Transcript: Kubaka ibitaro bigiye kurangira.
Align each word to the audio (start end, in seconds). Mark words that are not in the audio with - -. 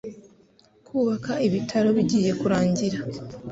Kubaka 0.87 1.31
ibitaro 1.47 1.89
bigiye 1.97 2.31
kurangira. 2.39 2.97